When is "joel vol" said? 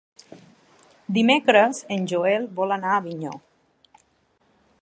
2.13-2.75